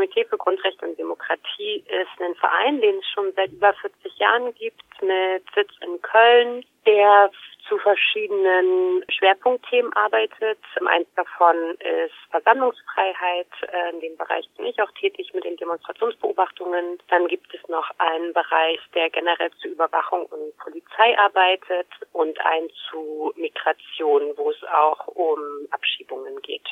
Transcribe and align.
Komitee 0.00 0.24
für 0.24 0.38
Grundrechte 0.38 0.86
und 0.86 0.98
Demokratie 0.98 1.84
ist 1.86 2.22
ein 2.22 2.34
Verein, 2.36 2.80
den 2.80 3.00
es 3.00 3.06
schon 3.10 3.34
seit 3.36 3.52
über 3.52 3.74
40 3.74 4.16
Jahren 4.16 4.54
gibt, 4.54 4.82
mit 5.02 5.44
Sitz 5.54 5.72
in 5.82 6.00
Köln, 6.00 6.64
der 6.86 7.30
zu 7.68 7.76
verschiedenen 7.76 9.04
Schwerpunktthemen 9.10 9.92
arbeitet. 9.92 10.58
Eins 10.86 11.06
davon 11.16 11.74
ist 11.74 12.14
Versammlungsfreiheit. 12.30 13.48
In 13.92 14.00
dem 14.00 14.16
Bereich 14.16 14.48
bin 14.56 14.64
ich 14.64 14.80
auch 14.80 14.90
tätig 14.92 15.34
mit 15.34 15.44
den 15.44 15.58
Demonstrationsbeobachtungen. 15.58 16.98
Dann 17.08 17.26
gibt 17.28 17.54
es 17.54 17.68
noch 17.68 17.90
einen 17.98 18.32
Bereich, 18.32 18.80
der 18.94 19.10
generell 19.10 19.50
zu 19.60 19.68
Überwachung 19.68 20.24
und 20.24 20.56
Polizei 20.56 21.18
arbeitet 21.18 21.88
und 22.14 22.40
einen 22.46 22.70
zu 22.88 23.34
Migration, 23.36 24.32
wo 24.38 24.50
es 24.50 24.64
auch 24.64 25.08
um 25.08 25.38
Abschiebungen 25.70 26.40
geht. 26.40 26.70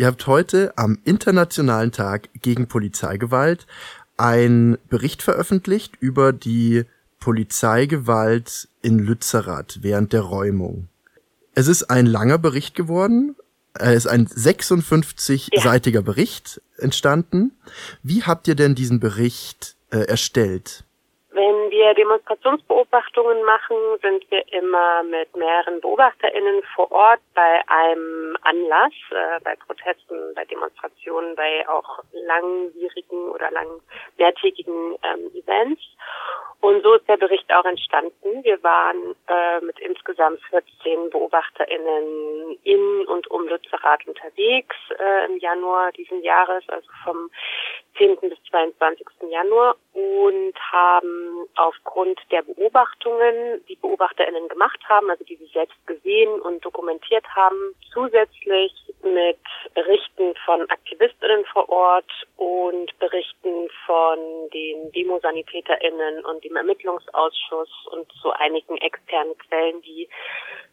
Ihr 0.00 0.06
habt 0.06 0.26
heute 0.26 0.72
am 0.78 0.96
Internationalen 1.04 1.92
Tag 1.92 2.30
gegen 2.40 2.68
Polizeigewalt 2.68 3.66
einen 4.16 4.78
Bericht 4.88 5.20
veröffentlicht 5.20 5.92
über 6.00 6.32
die 6.32 6.86
Polizeigewalt 7.18 8.68
in 8.80 8.98
Lützerath 8.98 9.80
während 9.82 10.14
der 10.14 10.22
Räumung. 10.22 10.88
Es 11.54 11.68
ist 11.68 11.90
ein 11.90 12.06
langer 12.06 12.38
Bericht 12.38 12.74
geworden. 12.74 13.36
Es 13.74 13.94
ist 13.94 14.06
ein 14.06 14.26
56-seitiger 14.26 15.92
ja. 15.96 16.00
Bericht 16.00 16.62
entstanden. 16.78 17.52
Wie 18.02 18.22
habt 18.22 18.48
ihr 18.48 18.54
denn 18.54 18.74
diesen 18.74 19.00
Bericht 19.00 19.76
äh, 19.90 19.98
erstellt? 19.98 20.84
Wir 21.80 21.94
Demonstrationsbeobachtungen 21.94 23.42
machen, 23.42 23.74
sind 24.02 24.30
wir 24.30 24.44
immer 24.52 25.02
mit 25.02 25.34
mehreren 25.34 25.80
BeobachterInnen 25.80 26.62
vor 26.74 26.92
Ort 26.92 27.20
bei 27.34 27.62
einem 27.68 28.36
Anlass, 28.42 28.92
äh, 29.10 29.40
bei 29.42 29.56
Protesten, 29.56 30.34
bei 30.34 30.44
Demonstrationen, 30.44 31.34
bei 31.36 31.66
auch 31.66 32.00
langwierigen 32.12 33.30
oder 33.30 33.50
lang 33.50 33.80
mehrtägigen 34.18 34.94
ähm, 35.02 35.30
Events. 35.34 35.80
Und 36.60 36.82
so 36.82 36.94
ist 36.94 37.08
der 37.08 37.16
Bericht 37.16 37.50
auch 37.54 37.64
entstanden. 37.64 38.44
Wir 38.44 38.62
waren 38.62 39.16
äh, 39.28 39.64
mit 39.64 39.78
insgesamt 39.80 40.40
14 40.50 41.08
BeobachterInnen 41.08 42.58
in 42.64 43.06
und 43.06 43.30
um 43.30 43.48
Lützerath 43.48 44.06
unterwegs 44.06 44.76
äh, 44.98 45.24
im 45.24 45.38
Januar 45.38 45.90
diesen 45.92 46.22
Jahres, 46.22 46.62
also 46.68 46.86
vom 47.04 47.30
10. 47.96 48.16
bis 48.20 48.38
22. 48.50 49.06
Januar 49.30 49.76
und 49.94 50.54
haben 50.70 51.46
aufgrund 51.56 52.20
der 52.30 52.42
Beobachtungen, 52.42 53.64
die 53.66 53.76
BeobachterInnen 53.76 54.48
gemacht 54.48 54.80
haben, 54.86 55.08
also 55.08 55.24
die 55.24 55.36
sie 55.36 55.50
selbst 55.54 55.78
gesehen 55.86 56.40
und 56.42 56.62
dokumentiert 56.62 57.24
haben, 57.34 57.74
zusätzlich 57.92 58.72
mit 59.02 59.38
Berichten 59.74 60.34
von 60.44 60.68
AktivistInnen 60.70 61.44
vor 61.52 61.68
Ort 61.68 62.10
und 62.36 62.98
Berichten 62.98 63.68
von 63.86 64.18
den 64.52 64.92
DemosanitäterInnen 64.92 66.24
und 66.24 66.44
dem 66.44 66.56
Ermittlungsausschuss 66.56 67.70
und 67.92 68.10
so 68.22 68.30
einigen 68.30 68.76
externen 68.78 69.36
Quellen, 69.38 69.80
die 69.82 70.08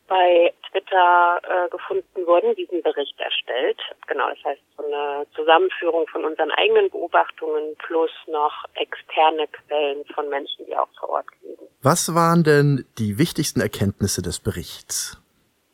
bei 0.08 0.54
Twitter 0.72 1.42
äh, 1.44 1.70
gefunden 1.70 2.26
wurden, 2.26 2.56
diesen 2.56 2.82
Bericht 2.82 3.20
erstellt. 3.20 3.80
Genau, 4.08 4.30
das 4.30 4.44
heißt 4.46 4.62
so 4.78 4.86
eine 4.86 5.28
Zusammenführung 5.36 6.08
von 6.08 6.24
unseren 6.26 6.52
eigenen 6.52 6.90
Beobachtungen 6.90 7.76
plus 7.86 8.12
noch 8.28 8.64
externe 8.76 9.48
Quellen 9.48 10.06
von 10.14 10.30
Menschen, 10.30 10.66
die 10.66 10.76
auch 10.76 10.88
vor 11.00 11.10
Ort 11.10 11.28
leben. 11.42 11.68
Was 11.82 12.14
waren 12.16 12.44
denn 12.44 12.86
die 12.98 13.18
wichtigsten 13.18 13.62
Erkenntnisse 13.62 14.22
des 14.22 14.40
Berichts? 14.40 15.22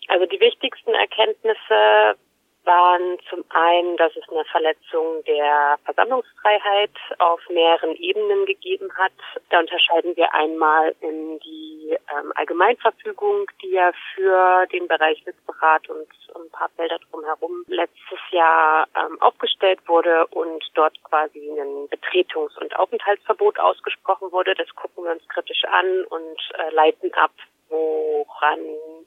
Also 0.07 0.25
die 0.25 0.39
wichtigsten 0.39 0.93
Erkenntnisse 0.93 2.17
waren 2.65 3.17
zum 3.29 3.43
einen, 3.49 3.97
dass 3.97 4.15
es 4.15 4.27
eine 4.29 4.45
Verletzung 4.45 5.23
der 5.25 5.77
Versammlungsfreiheit 5.85 6.91
auf 7.19 7.41
mehreren 7.49 7.95
Ebenen 7.95 8.45
gegeben 8.45 8.91
hat. 8.97 9.11
Da 9.49 9.59
unterscheiden 9.59 10.15
wir 10.15 10.33
einmal 10.33 10.95
in 11.01 11.39
die 11.39 11.97
ähm, 12.15 12.31
Allgemeinverfügung, 12.35 13.49
die 13.61 13.71
ja 13.71 13.91
für 14.13 14.65
den 14.67 14.87
Bereich 14.87 15.25
Witzberat 15.25 15.89
und 15.89 16.07
ein 16.35 16.49
paar 16.51 16.69
Felder 16.69 16.99
drumherum 17.09 17.63
letztes 17.67 18.19
Jahr 18.31 18.87
ähm, 18.95 19.21
aufgestellt 19.21 19.79
wurde 19.87 20.25
und 20.27 20.63
dort 20.73 21.01
quasi 21.03 21.39
ein 21.59 21.89
Betretungs- 21.89 22.57
und 22.59 22.75
Aufenthaltsverbot 22.77 23.59
ausgesprochen 23.59 24.31
wurde. 24.31 24.55
Das 24.55 24.73
gucken 24.75 25.03
wir 25.03 25.11
uns 25.11 25.27
kritisch 25.29 25.63
an 25.65 26.05
und 26.05 26.39
äh, 26.57 26.73
leiten 26.73 27.13
ab, 27.13 27.31
woran 27.69 28.59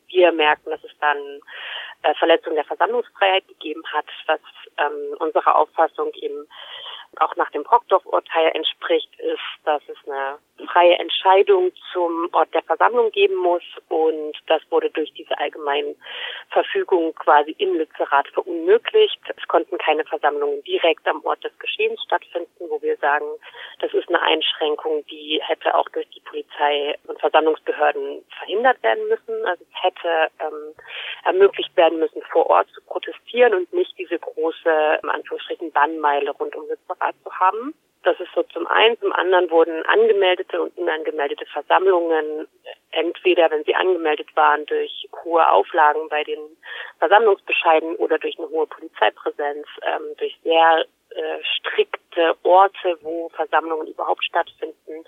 wir 0.08 0.32
merken, 0.32 0.70
dass 0.70 0.82
es 0.84 0.96
dann 1.00 1.40
äh, 2.06 2.14
Verletzung 2.14 2.54
der 2.54 2.64
Versammlungsfreiheit 2.64 3.46
gegeben 3.48 3.82
hat, 3.92 4.06
was 4.26 4.40
ähm, 4.78 5.16
unserer 5.18 5.56
Auffassung 5.56 6.12
eben 6.14 6.48
auch 7.18 7.34
nach 7.36 7.50
dem 7.50 7.64
Brockdorf-Urteil 7.64 8.50
entspricht, 8.54 9.08
ist, 9.18 9.40
dass 9.64 9.82
es 9.88 9.96
eine 10.06 10.38
freie 10.76 10.98
Entscheidung 10.98 11.72
zum 11.90 12.28
Ort 12.32 12.52
der 12.52 12.62
Versammlung 12.62 13.10
geben 13.10 13.36
muss 13.36 13.62
und 13.88 14.34
das 14.46 14.60
wurde 14.68 14.90
durch 14.90 15.10
diese 15.14 15.38
allgemeinen 15.38 15.96
Verfügung 16.50 17.14
quasi 17.14 17.52
in 17.52 17.76
Lützerath 17.78 18.28
verunmöglicht. 18.28 19.18
Es 19.34 19.48
konnten 19.48 19.78
keine 19.78 20.04
Versammlungen 20.04 20.62
direkt 20.64 21.08
am 21.08 21.24
Ort 21.24 21.42
des 21.44 21.58
Geschehens 21.58 22.02
stattfinden, 22.04 22.66
wo 22.68 22.82
wir 22.82 22.96
sagen, 22.98 23.24
das 23.80 23.94
ist 23.94 24.08
eine 24.10 24.20
Einschränkung, 24.20 25.02
die 25.06 25.40
hätte 25.42 25.74
auch 25.74 25.88
durch 25.90 26.08
die 26.10 26.20
Polizei 26.20 26.94
und 27.06 27.18
Versammlungsbehörden 27.20 28.22
verhindert 28.38 28.82
werden 28.82 29.08
müssen. 29.08 29.46
Also 29.46 29.64
es 29.64 29.82
hätte 29.82 30.30
ähm, 30.40 30.74
ermöglicht 31.24 31.74
werden 31.78 31.98
müssen, 31.98 32.20
vor 32.30 32.50
Ort 32.50 32.68
zu 32.74 32.82
protestieren 32.82 33.54
und 33.54 33.72
nicht 33.72 33.96
diese 33.98 34.18
große, 34.18 34.98
im 35.02 35.08
Anführungsstrichen, 35.08 35.72
Bannmeile 35.72 36.32
rund 36.32 36.54
um 36.54 36.68
Lützerath 36.68 37.14
zu 37.24 37.32
haben. 37.32 37.72
Das 38.06 38.20
ist 38.20 38.32
so 38.36 38.44
zum 38.44 38.68
einen. 38.68 38.96
Zum 39.00 39.12
anderen 39.12 39.50
wurden 39.50 39.84
angemeldete 39.86 40.62
und 40.62 40.78
unangemeldete 40.78 41.44
Versammlungen 41.46 42.46
entweder, 42.92 43.50
wenn 43.50 43.64
sie 43.64 43.74
angemeldet 43.74 44.28
waren, 44.36 44.64
durch 44.66 45.08
hohe 45.24 45.44
Auflagen 45.50 46.08
bei 46.08 46.22
den 46.22 46.38
Versammlungsbescheiden 47.00 47.96
oder 47.96 48.16
durch 48.20 48.38
eine 48.38 48.48
hohe 48.48 48.68
Polizeipräsenz, 48.68 49.66
ähm, 49.82 50.14
durch 50.18 50.38
sehr 50.44 50.84
äh, 51.10 51.38
strikte 51.56 52.36
Orte, 52.44 52.96
wo 53.00 53.28
Versammlungen 53.30 53.88
überhaupt 53.88 54.24
stattfinden, 54.24 55.04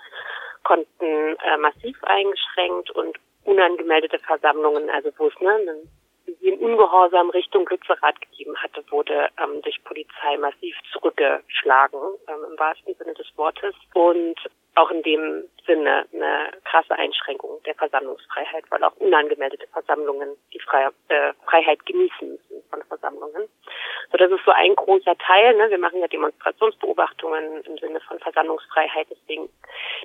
konnten 0.63 1.37
äh, 1.37 1.55
massiv 1.55 2.03
eingeschränkt 2.03 2.91
und 2.91 3.17
unangemeldete 3.45 4.19
Versammlungen, 4.19 4.89
also 4.89 5.09
wo 5.17 5.27
es 5.27 5.39
ne, 5.39 5.51
einen 5.51 5.89
sie 6.39 6.49
in 6.49 6.59
Ungehorsam 6.59 7.29
Richtung 7.29 7.67
Lützerath 7.67 8.19
gegeben 8.21 8.55
hatte, 8.57 8.83
wurde 8.89 9.29
ähm, 9.41 9.61
durch 9.61 9.83
Polizei 9.83 10.37
massiv 10.37 10.75
zurückgeschlagen, 10.91 11.99
ähm, 12.27 12.45
im 12.51 12.59
wahrsten 12.59 12.95
Sinne 12.95 13.13
des 13.13 13.27
Wortes. 13.37 13.75
Und 13.93 14.39
auch 14.75 14.91
in 14.91 15.03
dem 15.03 15.43
Sinne 15.65 16.05
eine 16.13 16.51
krasse 16.63 16.93
Einschränkung 16.93 17.61
der 17.65 17.75
Versammlungsfreiheit, 17.75 18.63
weil 18.69 18.83
auch 18.83 18.95
unangemeldete 18.97 19.67
Versammlungen 19.67 20.29
die 20.53 20.59
Fre 20.59 20.91
äh, 21.09 21.33
Freiheit 21.45 21.85
genießen 21.85 22.29
müssen 22.29 22.63
von 22.69 22.81
Versammlungen. 22.83 23.47
So, 24.11 24.17
das 24.17 24.31
ist 24.31 24.45
so 24.45 24.51
ein 24.51 24.75
großer 24.75 25.17
Teil. 25.17 25.55
Ne? 25.55 25.69
Wir 25.69 25.77
machen 25.77 25.99
ja 25.99 26.07
Demonstrationsbeobachtungen 26.07 27.63
im 27.63 27.77
Sinne 27.77 27.99
von 28.01 28.19
Versammlungsfreiheit, 28.19 29.07
deswegen 29.09 29.49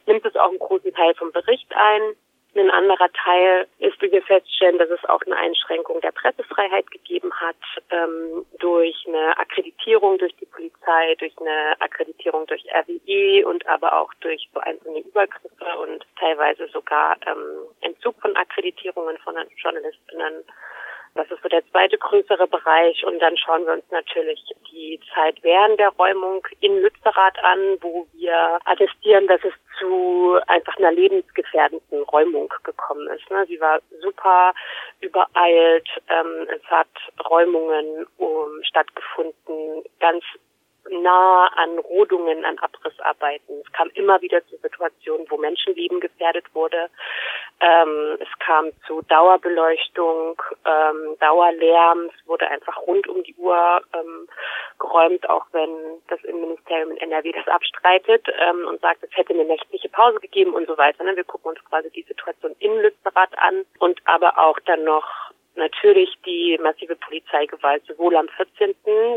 nimmt 0.06 0.25
es 0.25 0.37
auch 0.37 0.51
einen 0.51 0.59
großen 0.59 0.93
Teil 0.93 1.15
vom 1.15 1.33
Bericht 1.33 1.71
ein. 1.75 2.17
Ein 2.57 2.71
anderer 2.71 3.11
Teil 3.13 3.67
ist, 3.81 4.01
wie 4.01 4.13
wir 4.13 4.23
feststellen, 4.23 4.79
dass 4.79 4.89
es 4.89 5.05
auch 5.07 5.21
eine 5.27 5.37
Einschränkung 5.37 6.01
der 6.01 6.13
Pressefreiheit 6.13 6.89
gegeben 6.91 7.33
hat 7.35 7.57
ähm, 7.91 8.47
durch 8.61 8.95
eine 9.09 9.37
Akkreditierung 9.37 10.19
durch 10.19 10.35
die 10.37 10.47
Polizei, 10.47 11.17
durch 11.19 11.35
eine 11.41 11.75
Akkreditierung 11.81 12.47
durch 12.47 12.65
RWE 12.73 13.45
und 13.49 13.67
aber 13.67 14.01
auch 14.01 14.15
durch 14.21 14.49
so 14.55 14.61
einzelne 14.61 15.01
Übergriffe 15.01 15.79
und 15.83 16.07
teilweise 16.21 16.69
sogar 16.69 17.17
ähm, 17.27 17.67
Entzug 17.81 18.21
von 18.21 18.37
Akkreditierungen 18.37 19.19
von 19.19 19.35
Journalistinnen 19.57 20.45
das 21.15 21.31
ist 21.31 21.43
so 21.43 21.49
der 21.49 21.65
zweite 21.71 21.97
größere 21.97 22.47
Bereich. 22.49 23.05
Und 23.05 23.21
dann 23.21 23.37
schauen 23.37 23.65
wir 23.67 23.75
uns 23.75 23.85
natürlich 23.91 24.41
die 24.73 25.01
Zeit 25.15 25.37
während 25.43 25.79
der 25.79 25.91
Räumung 25.91 26.47
in 26.61 26.81
Lützerath 26.83 27.39
an, 27.43 27.79
wo 27.81 28.06
wir 28.12 28.59
attestieren, 28.65 29.27
dass 29.29 29.41
es 29.44 29.53
zu 29.79 30.38
einfach 30.49 30.77
einer 30.77 30.93
lebensgefährdenden 30.93 32.03
Räumung 32.03 32.53
gekommen 32.65 33.09
ist. 33.09 33.31
Ne? 33.31 33.47
Sie 33.47 33.61
war 33.61 33.81
super 34.03 34.53
übereilt. 35.00 35.88
Ähm, 36.09 36.49
es 36.49 36.62
hat 36.65 36.88
Räumungen 37.31 38.06
um, 38.19 38.62
stattgefunden, 38.65 39.85
ganz 40.00 40.25
nah 40.91 41.47
an 41.56 41.79
Rodungen, 41.79 42.44
an 42.44 42.59
Abrissarbeiten. 42.59 43.62
Es 43.65 43.73
kam 43.73 43.88
immer 43.94 44.21
wieder 44.21 44.44
zu 44.49 44.56
Situationen, 44.59 45.27
wo 45.31 45.37
Menschenleben 45.37 46.00
gefährdet 46.00 46.44
wurde. 46.55 46.88
Ähm, 47.61 48.19
es 48.21 48.39
kam 48.41 48.71
zu 48.87 49.01
Dauerbeleuchtung, 49.03 50.41
ähm, 50.67 51.17
Dauerlärm. 51.21 52.11
Es 52.15 52.27
wurde 52.29 52.49
einfach 52.49 52.77
rund 52.87 53.06
um 53.09 53.23
die 53.23 53.35
Uhr 53.37 53.81
ähm, 53.95 54.29
geräumt, 54.79 55.29
auch 55.31 55.47
wenn 55.53 55.71
das 56.09 56.23
Innenministerium 56.25 56.91
in 56.93 56.99
NRW 56.99 57.33
das 57.33 57.49
abstreitet 57.49 58.27
ähm, 58.39 58.67
und 58.67 58.81
sagt, 58.81 59.03
es 59.03 59.17
hätte 59.17 59.33
eine 59.33 59.45
nächtliche 59.45 59.89
Pause 59.89 60.21
gegeben 60.21 60.53
und 60.53 60.67
so 60.67 60.77
weiter. 60.77 61.05
Ne? 61.05 61.17
Wir 61.17 61.25
gucken 61.25 61.51
uns 61.51 61.65
quasi 61.65 61.91
die 61.91 62.03
Situation 62.03 62.55
in 62.59 62.77
Lützerath 62.81 63.39
an 63.39 63.65
und 63.79 64.00
aber 64.05 64.39
auch 64.39 64.59
dann 64.67 64.85
noch 64.85 65.07
natürlich 65.57 66.11
die 66.27 66.59
massive 66.61 66.97
Polizeigewalt, 66.97 67.85
sowohl 67.87 68.17
am 68.17 68.29
14. 68.29 68.75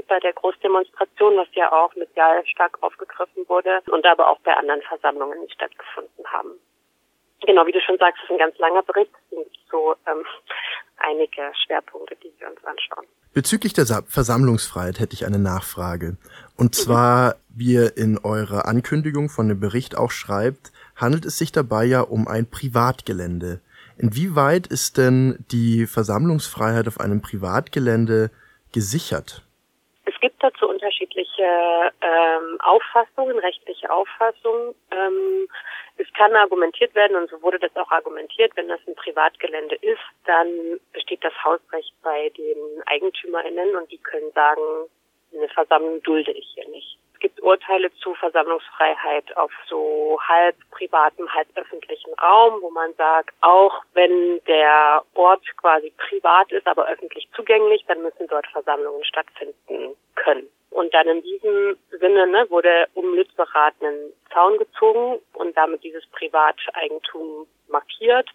bei 0.07 0.19
der 0.19 0.33
Großdemonstration, 0.33 1.38
was 1.38 1.48
ja 1.54 1.72
auch 1.72 1.94
medial 1.95 2.45
stark 2.45 2.78
aufgegriffen 2.81 3.48
wurde, 3.48 3.81
und 3.90 4.06
aber 4.06 4.30
auch 4.30 4.40
bei 4.40 4.56
anderen 4.56 4.81
Versammlungen, 4.83 5.40
die 5.45 5.54
stattgefunden 5.54 6.25
haben. 6.31 6.60
Genau, 7.45 7.66
wie 7.66 7.72
du 7.72 7.80
schon 7.81 7.98
sagst, 7.98 8.22
ist 8.24 8.31
ein 8.31 8.38
ganz 8.38 8.57
langer 8.57 8.84
Bericht. 8.84 9.12
Es 9.13 9.38
sind 9.38 9.48
so 9.72 9.95
ähm, 10.07 10.25
einige 10.98 11.51
Schwerpunkte, 11.66 12.16
die 12.24 12.31
wir 12.39 12.50
uns 12.50 12.63
anschauen. 12.66 13.06
Bezüglich 13.34 13.74
der 13.74 13.86
Versammlungsfreiheit 13.86 15.00
hätte 15.00 15.13
ich 15.13 15.25
eine 15.25 15.38
Nachfrage. 15.38 16.18
Und 16.57 16.74
zwar, 16.74 17.36
wie 17.50 17.74
ihr 17.74 17.95
in 17.95 18.18
eurer 18.18 18.66
Ankündigung 18.66 19.30
von 19.30 19.48
dem 19.48 19.60
Bericht 19.60 19.95
auch 19.95 20.10
schreibt, 20.10 20.72
handelt 20.95 21.25
es 21.25 21.38
sich 21.38 21.51
dabei 21.51 21.86
ja 21.86 22.01
um 22.01 22.28
ein 22.28 22.50
Privatgelände. 22.50 23.62
Inwieweit 24.00 24.68
ist 24.68 24.98
denn 24.98 25.45
die 25.51 25.86
Versammlungsfreiheit 25.86 26.88
auf 26.88 27.00
einem 27.00 27.22
Privatgelände 27.22 28.31
gesichert? 28.74 29.44
Es 30.06 30.19
gibt 30.19 30.42
dazu 30.42 30.68
unterschiedliche 30.68 31.44
ähm, 32.01 32.60
Auffassungen, 32.62 33.38
rechtliche 33.40 33.92
Auffassungen. 33.92 34.74
Ähm, 34.92 35.48
es 35.97 36.11
kann 36.13 36.35
argumentiert 36.35 36.94
werden, 36.95 37.17
und 37.17 37.29
so 37.29 37.41
wurde 37.41 37.59
das 37.59 37.75
auch 37.75 37.91
argumentiert, 37.91 38.51
wenn 38.55 38.67
das 38.67 38.79
ein 38.88 38.95
Privatgelände 38.95 39.75
ist, 39.75 39.99
dann 40.25 40.79
besteht 40.94 41.23
das 41.23 41.33
Hausrecht 41.44 41.94
bei 42.03 42.29
den 42.29 42.57
EigentümerInnen 42.85 43.75
und 43.75 43.91
die 43.91 43.97
können 43.97 44.31
sagen, 44.33 44.61
eine 45.33 45.49
Versammlung 45.49 46.01
dulde 46.03 46.31
ich 46.31 46.47
hier 46.55 46.67
nicht. 46.69 46.97
Es 47.13 47.19
gibt 47.19 47.41
Urteile 47.41 47.91
zu 47.95 48.13
Versammlungsfreiheit 48.13 49.35
auf 49.38 49.51
so 49.67 50.19
halb 50.27 50.55
privatem, 50.69 51.27
halb 51.33 51.47
öffentlichen 51.55 52.13
Raum, 52.13 52.61
wo 52.61 52.69
man 52.69 52.94
sagt, 52.94 53.33
auch 53.41 53.83
wenn 53.94 54.39
der 54.45 55.03
Ort 55.15 55.44
quasi 55.57 55.91
privat 55.97 56.51
ist, 56.51 56.67
aber 56.67 56.88
öffentlich 56.88 57.27
zugänglich, 57.35 57.83
dann 57.88 58.03
müssen 58.03 58.27
dort 58.27 58.45
Versammlungen 58.47 59.03
stattfinden 59.03 59.95
können. 60.13 60.47
Und 60.77 60.94
dann 60.94 61.07
in 61.07 61.24
diesem 61.24 61.75
Sinne 62.00 62.27
ne, 62.27 62.45
wurde 62.51 62.88
um 62.94 63.15
Lützerath 63.15 63.74
einen 63.81 64.13
Zaun 64.31 64.59
gezogen 64.59 65.19
und 65.33 65.57
damit 65.57 65.83
dieses 65.83 66.06
Privateigentum 66.12 67.47
markiert. 67.68 68.29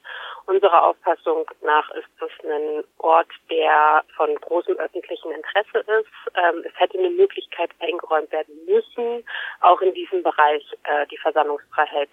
Unserer 0.47 0.89
Auffassung 0.89 1.49
nach 1.63 1.89
ist 1.93 2.09
das 2.19 2.31
ein 2.43 2.83
Ort, 2.99 3.29
der 3.49 4.03
von 4.17 4.35
großem 4.35 4.77
öffentlichen 4.77 5.31
Interesse 5.31 5.79
ist. 6.01 6.11
Ähm, 6.35 6.65
es 6.67 6.73
hätte 6.81 6.99
eine 6.99 7.11
Möglichkeit 7.11 7.71
eingeräumt 7.79 8.33
werden 8.33 8.57
müssen, 8.67 9.25
auch 9.61 9.81
in 9.81 9.95
diesem 9.95 10.25
Bereich 10.25 10.65
äh, 10.83 11.07
die 11.13 11.19
Versammlungsfreiheit 11.19 12.11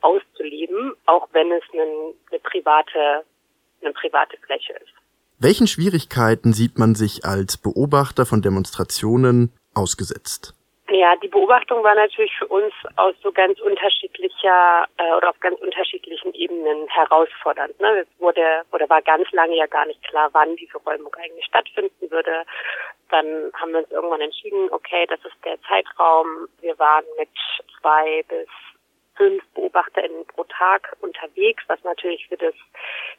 auszuleben, 0.00 0.96
auch 1.04 1.28
wenn 1.32 1.52
es 1.52 1.64
eine, 1.74 2.14
eine 2.30 2.40
private 2.40 3.26
eine 3.82 3.92
private 3.92 4.38
Fläche 4.38 4.72
ist. 4.72 4.94
Welchen 5.38 5.66
Schwierigkeiten 5.66 6.54
sieht 6.54 6.78
man 6.78 6.94
sich 6.94 7.26
als 7.26 7.58
Beobachter 7.58 8.24
von 8.24 8.40
Demonstrationen 8.40 9.52
ausgesetzt? 9.76 10.54
Ja, 10.88 11.16
die 11.16 11.26
Beobachtung 11.26 11.82
war 11.82 11.96
natürlich 11.96 12.32
für 12.38 12.46
uns 12.46 12.72
aus 12.94 13.14
so 13.20 13.32
ganz 13.32 13.58
unterschiedlicher 13.60 14.86
äh, 14.98 15.14
oder 15.16 15.30
auf 15.30 15.40
ganz 15.40 15.58
unterschiedlichen 15.60 16.32
Ebenen 16.32 16.86
herausfordernd. 16.88 17.78
Ne? 17.80 18.02
Es 18.02 18.20
wurde 18.20 18.62
oder 18.70 18.88
war 18.88 19.02
ganz 19.02 19.28
lange 19.32 19.56
ja 19.56 19.66
gar 19.66 19.84
nicht 19.86 20.00
klar, 20.04 20.28
wann 20.32 20.54
diese 20.54 20.78
Räumung 20.78 21.12
eigentlich 21.16 21.44
stattfinden 21.46 22.08
würde. 22.08 22.44
Dann 23.10 23.50
haben 23.54 23.72
wir 23.72 23.80
uns 23.80 23.90
irgendwann 23.90 24.20
entschieden, 24.20 24.68
okay, 24.70 25.06
das 25.08 25.18
ist 25.24 25.36
der 25.44 25.60
Zeitraum. 25.62 26.48
Wir 26.60 26.78
waren 26.78 27.04
mit 27.18 27.30
zwei 27.80 28.22
bis 28.28 28.48
fünf 29.16 29.42
BeobachterInnen 29.54 30.26
pro 30.26 30.44
Tag 30.44 30.96
unterwegs, 31.00 31.62
was 31.66 31.82
natürlich 31.84 32.26
für 32.28 32.36
das 32.36 32.54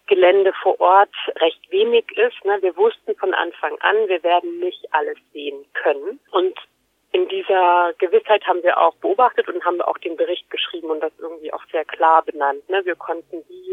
Gelände 0.08 0.54
vor 0.62 0.80
Ort 0.80 1.14
recht 1.38 1.72
wenig 1.72 2.06
ist. 2.18 2.44
Ne? 2.46 2.58
Wir 2.62 2.76
wussten 2.78 3.16
von 3.16 3.34
Anfang 3.34 3.78
an, 3.82 4.08
wir 4.08 4.24
werden 4.24 4.60
nicht 4.60 4.88
alles 4.92 5.18
sehen 5.34 5.66
können. 5.74 6.20
Und 6.32 6.58
in 7.12 7.28
dieser 7.30 7.94
Gewissheit 7.98 8.46
haben 8.46 8.62
wir 8.64 8.78
auch 8.80 8.96
beobachtet 8.96 9.48
und 9.48 9.64
haben 9.66 9.82
auch 9.82 9.98
den 9.98 10.18
Bericht 10.18 10.50
geschrieben 10.50 10.90
und 10.90 11.00
das 11.00 11.14
irgendwie 11.18 11.54
auch 11.54 11.64
sehr 11.72 11.86
klar 11.86 12.24
benannt. 12.24 12.68
Ne? 12.70 12.86
Wir 12.86 12.96
konnten 12.96 13.44
die 13.48 13.67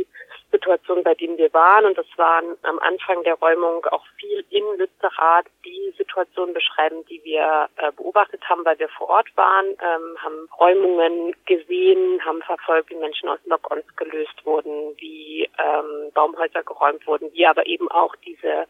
Situation, 0.55 1.03
bei 1.03 1.15
denen 1.15 1.37
wir 1.37 1.53
waren, 1.53 1.85
und 1.85 1.99
das 1.99 2.07
waren 2.17 2.57
am 2.63 2.79
Anfang 2.79 3.25
der 3.25 3.35
Räumung 3.35 3.85
auch 3.87 4.05
viel 4.21 4.45
in 4.51 4.65
Lützerath, 4.79 5.47
die 5.65 5.93
Situation 5.99 6.55
beschreiben, 6.55 7.05
die 7.07 7.21
wir 7.25 7.69
äh, 7.77 7.91
beobachtet 7.93 8.41
haben, 8.49 8.65
weil 8.65 8.79
wir 8.79 8.89
vor 8.89 9.09
Ort 9.09 9.29
waren, 9.37 9.67
ähm, 9.67 10.17
haben 10.23 10.49
Räumungen 10.61 11.35
gesehen, 11.47 12.25
haben 12.25 12.41
verfolgt, 12.43 12.91
wie 12.91 12.95
Menschen 12.95 13.29
aus 13.29 13.41
Lock-ons 13.47 13.85
gelöst 13.97 14.45
wurden, 14.45 14.95
wie 14.99 15.49
ähm, 15.59 16.13
Baumhäuser 16.15 16.63
geräumt 16.63 17.05
wurden, 17.07 17.33
wie 17.33 17.47
aber 17.47 17.67
eben 17.67 17.91
auch 17.91 18.15
diese 18.17 18.67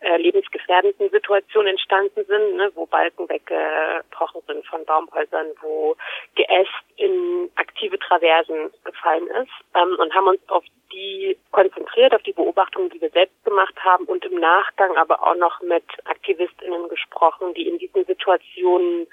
äh, 0.00 0.16
lebensgefährdenden 0.18 1.08
Situationen 1.10 1.68
entstanden 1.68 2.24
sind, 2.26 2.56
ne, 2.56 2.70
wo 2.74 2.84
Balken 2.84 3.28
weggebrochen 3.28 4.42
sind 4.46 4.66
von 4.66 4.84
Baumhäusern, 4.84 5.46
wo 5.62 5.96
Geäst 6.34 6.70
in 7.02 7.50
aktive 7.56 7.98
Traversen 7.98 8.70
gefallen 8.84 9.26
ist 9.26 9.50
ähm, 9.74 9.96
und 9.98 10.14
haben 10.14 10.28
uns 10.28 10.40
auf 10.48 10.64
die 10.92 11.36
konzentriert, 11.50 12.14
auf 12.14 12.22
die 12.22 12.32
Beobachtungen, 12.32 12.90
die 12.90 13.00
wir 13.00 13.10
selbst 13.10 13.44
gemacht 13.44 13.74
haben 13.82 14.04
und 14.04 14.24
im 14.24 14.38
Nachgang 14.38 14.96
aber 14.96 15.20
auch 15.22 15.34
noch 15.34 15.60
mit 15.62 15.84
AktivistInnen 16.04 16.88
gesprochen, 16.88 17.54
die 17.54 17.66
in 17.66 17.78
diesen 17.78 18.04
Situationen 18.04 19.08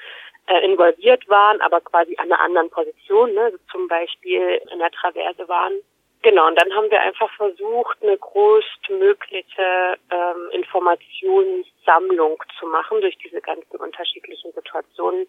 äh, 0.47 0.63
involviert 0.65 1.27
waren, 1.29 1.61
aber 1.61 1.81
quasi 1.81 2.15
an 2.17 2.31
einer 2.31 2.41
anderen 2.41 2.69
Position, 2.69 3.33
ne, 3.33 3.41
also 3.45 3.57
zum 3.71 3.87
Beispiel 3.87 4.61
in 4.71 4.79
der 4.79 4.91
Traverse 4.91 5.47
waren 5.47 5.73
Genau, 6.21 6.47
und 6.47 6.61
dann 6.61 6.73
haben 6.75 6.91
wir 6.91 6.99
einfach 6.99 7.31
versucht, 7.37 7.97
eine 8.03 8.17
größtmögliche 8.17 9.95
ähm, 10.11 10.49
Informationssammlung 10.51 12.43
zu 12.59 12.67
machen 12.67 12.99
durch 12.99 13.17
diese 13.19 13.39
ganzen 13.39 13.77
unterschiedlichen 13.77 14.51
Situationen, 14.51 15.27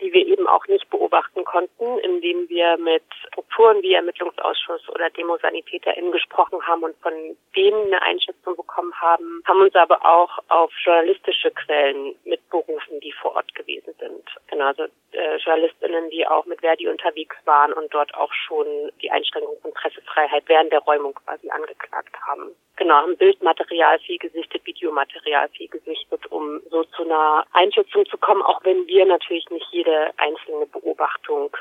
die 0.00 0.12
wir 0.12 0.24
eben 0.24 0.46
auch 0.46 0.64
nicht 0.68 0.88
beobachten 0.90 1.44
konnten, 1.44 1.98
indem 1.98 2.48
wir 2.48 2.76
mit 2.76 3.02
Strukturen 3.26 3.82
wie 3.82 3.94
Ermittlungsausschuss 3.94 4.88
oder 4.90 5.10
DemosanitäterInnen 5.10 6.12
gesprochen 6.12 6.64
haben 6.64 6.84
und 6.84 6.96
von 6.98 7.12
denen 7.56 7.86
eine 7.86 8.02
Einschätzung 8.02 8.54
bekommen 8.54 8.94
haben, 9.00 9.42
haben 9.44 9.60
uns 9.60 9.74
aber 9.74 10.06
auch 10.06 10.38
auf 10.48 10.70
journalistische 10.84 11.50
Quellen 11.50 12.14
mitberufen, 12.24 13.00
die 13.00 13.10
vor 13.10 13.34
Ort 13.34 13.52
gewesen 13.56 13.92
sind. 13.98 14.24
Genau, 14.46 14.66
also 14.66 14.84
äh, 15.28 15.36
JournalistInnen, 15.38 16.10
die 16.10 16.26
auch 16.26 16.46
mit 16.46 16.60
Verdi 16.60 16.88
unterwegs 16.88 17.36
waren 17.44 17.72
und 17.72 17.92
dort 17.92 18.14
auch 18.14 18.32
schon 18.32 18.66
die 19.02 19.10
Einschränkung 19.10 19.56
von 19.60 19.72
Pressefreiheit 19.72 20.44
während 20.46 20.72
der 20.72 20.80
Räumung 20.80 21.14
quasi 21.14 21.50
angeklagt 21.50 22.14
haben. 22.26 22.54
Genau, 22.76 22.94
haben 22.94 23.16
Bildmaterial 23.16 23.98
viel 24.00 24.18
gesichtet, 24.18 24.64
Videomaterial 24.64 25.48
viel 25.50 25.68
gesichtet, 25.68 26.26
um 26.30 26.60
so 26.70 26.84
zu 26.84 27.04
einer 27.04 27.44
Einschätzung 27.52 28.06
zu 28.06 28.16
kommen, 28.18 28.42
auch 28.42 28.64
wenn 28.64 28.86
wir 28.86 29.04
natürlich 29.04 29.48
nicht 29.50 29.66
jede 29.72 30.12
einzelne 30.16 30.66
Beobachtung 30.66 31.56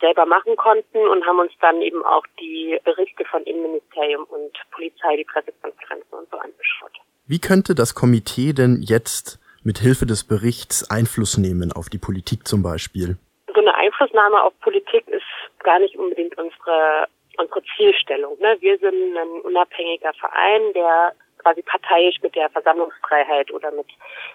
selber 0.00 0.26
machen 0.26 0.56
konnten 0.56 1.06
und 1.06 1.26
haben 1.26 1.40
uns 1.40 1.52
dann 1.60 1.80
eben 1.82 2.04
auch 2.04 2.24
die 2.40 2.78
Berichte 2.84 3.24
von 3.26 3.42
Innenministerium 3.44 4.24
und 4.24 4.52
Polizei, 4.70 5.16
die 5.16 5.24
Pressekonferenzen 5.24 6.18
und 6.18 6.28
so 6.30 6.38
angeschaut. 6.38 6.92
Wie 7.26 7.38
könnte 7.38 7.74
das 7.74 7.94
Komitee 7.94 8.52
denn 8.52 8.82
jetzt 8.82 9.39
mit 9.64 9.78
Hilfe 9.78 10.06
des 10.06 10.26
Berichts 10.26 10.90
Einfluss 10.90 11.38
nehmen 11.38 11.72
auf 11.72 11.88
die 11.88 11.98
Politik 11.98 12.46
zum 12.46 12.62
Beispiel? 12.62 13.16
So 13.54 13.60
eine 13.60 13.74
Einflussnahme 13.74 14.42
auf 14.42 14.58
Politik 14.60 15.06
ist 15.08 15.24
gar 15.62 15.78
nicht 15.78 15.96
unbedingt 15.96 16.36
unsere 16.38 17.06
unsere 17.40 17.62
Zielstellung. 17.76 18.38
Ne? 18.38 18.56
Wir 18.60 18.78
sind 18.78 19.16
ein 19.16 19.40
unabhängiger 19.42 20.12
Verein, 20.14 20.72
der 20.74 21.12
quasi 21.38 21.62
parteiisch 21.62 22.20
mit 22.22 22.34
der 22.34 22.50
Versammlungsfreiheit 22.50 23.50
oder 23.50 23.70
mit 23.70 23.86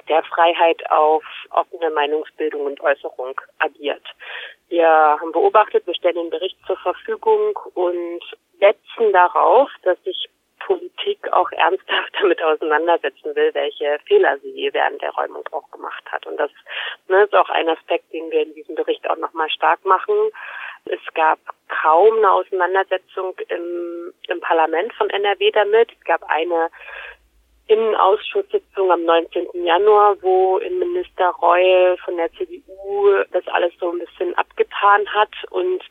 der 0.09 0.23
Freiheit 0.23 0.89
auf 0.89 1.23
offene 1.51 1.91
Meinungsbildung 1.91 2.61
und 2.61 2.81
Äußerung 2.81 3.39
agiert. 3.59 4.03
Wir 4.69 4.87
haben 4.87 5.31
beobachtet, 5.31 5.85
wir 5.85 5.93
stellen 5.93 6.15
den 6.15 6.29
Bericht 6.31 6.57
zur 6.65 6.77
Verfügung 6.77 7.57
und 7.75 8.21
setzen 8.59 9.13
darauf, 9.13 9.69
dass 9.83 10.01
sich 10.03 10.27
Politik 10.65 11.31
auch 11.31 11.51
ernsthaft 11.51 12.13
damit 12.21 12.41
auseinandersetzen 12.43 13.35
will, 13.35 13.53
welche 13.53 13.99
Fehler 14.07 14.37
sie 14.39 14.69
während 14.73 15.01
der 15.01 15.11
Räumung 15.11 15.47
auch 15.51 15.69
gemacht 15.71 16.03
hat. 16.11 16.25
Und 16.25 16.37
das 16.37 16.51
ne, 17.07 17.23
ist 17.23 17.35
auch 17.35 17.49
ein 17.49 17.69
Aspekt, 17.69 18.11
den 18.11 18.29
wir 18.31 18.41
in 18.41 18.53
diesem 18.55 18.75
Bericht 18.75 19.07
auch 19.09 19.17
nochmal 19.17 19.49
stark 19.49 19.83
machen. 19.85 20.15
Es 20.85 20.99
gab 21.13 21.39
kaum 21.81 22.17
eine 22.17 22.31
Auseinandersetzung 22.31 23.35
im, 23.49 24.13
im 24.27 24.41
Parlament 24.41 24.93
von 24.93 25.09
NRW 25.09 25.51
damit. 25.51 25.91
Es 25.91 26.03
gab 26.05 26.23
eine 26.29 26.69
Innenausschusssitzung 27.67 28.91
am 28.91 29.05
19. 29.05 29.47
Januar, 29.65 30.15
wo 30.21 30.57
Innenminister 30.59 31.29
Reul 31.41 31.97
von 32.03 32.17
der 32.17 32.31
CDU 32.33 33.23
das 33.31 33.47
alles 33.47 33.73
so 33.79 33.91
ein 33.91 33.99
bisschen 33.99 34.35
abgetan 34.35 35.07
hat 35.13 35.31
und 35.49 35.81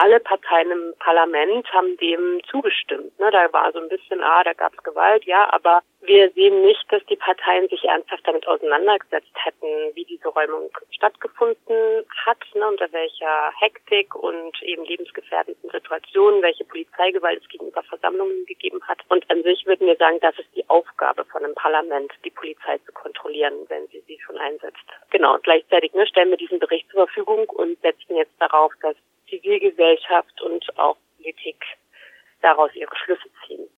alle 0.00 0.18
Parteien 0.18 0.70
im 0.70 0.94
Parlament 0.98 1.70
haben 1.74 1.96
dem 1.98 2.40
zugestimmt. 2.50 3.18
Ne, 3.20 3.30
da 3.30 3.52
war 3.52 3.70
so 3.72 3.78
ein 3.78 3.88
bisschen, 3.88 4.22
ah, 4.22 4.42
da 4.42 4.54
gab 4.54 4.72
es 4.72 4.82
Gewalt, 4.82 5.24
ja, 5.24 5.52
aber 5.52 5.82
Wir 6.02 6.30
sehen 6.30 6.62
nicht, 6.62 6.82
dass 6.90 7.04
die 7.06 7.16
Parteien 7.16 7.68
sich 7.68 7.84
ernsthaft 7.84 8.26
damit 8.26 8.48
auseinandergesetzt 8.48 9.32
hätten, 9.34 9.94
wie 9.94 10.06
diese 10.06 10.28
Räumung 10.28 10.70
stattgefunden 10.90 12.06
hat, 12.24 12.38
ne, 12.54 12.66
unter 12.66 12.90
welcher 12.92 13.52
Hektik 13.58 14.14
und 14.14 14.62
eben 14.62 14.84
lebensgefährdenden 14.86 15.70
Situationen, 15.70 16.40
welche 16.40 16.64
Polizeigewalt 16.64 17.42
es 17.42 17.48
gegenüber 17.48 17.82
Versammlungen 17.82 18.46
gegeben 18.46 18.80
hat. 18.88 19.00
Und 19.10 19.30
an 19.30 19.42
sich 19.42 19.66
würden 19.66 19.86
wir 19.86 19.96
sagen, 19.96 20.18
das 20.20 20.38
ist 20.38 20.48
die 20.56 20.68
Aufgabe 20.70 21.26
von 21.26 21.44
einem 21.44 21.54
Parlament, 21.54 22.12
die 22.24 22.30
Polizei 22.30 22.78
zu 22.78 22.92
kontrollieren, 22.92 23.54
wenn 23.68 23.86
sie 23.88 24.00
sie 24.06 24.18
schon 24.24 24.38
einsetzt. 24.38 24.78
Genau, 25.10 25.36
gleichzeitig 25.42 25.92
ne, 25.92 26.06
stellen 26.06 26.30
wir 26.30 26.38
diesen 26.38 26.60
Bericht 26.60 26.88
zur 26.90 27.06
Verfügung 27.06 27.46
und 27.50 27.78
setzen 27.82 28.16
jetzt 28.16 28.40
darauf, 28.40 28.72
dass 28.80 28.96
Zivilgesellschaft 29.50 30.40
und 30.42 30.78
auch 30.78 30.96
Politik 31.16 31.64
daraus 32.40 32.70
ihre 32.74 32.94
Schlüsse. 33.04 33.29